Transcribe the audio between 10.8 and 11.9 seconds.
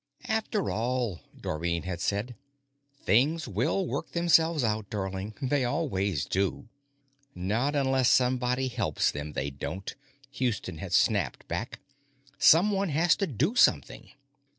snapped back.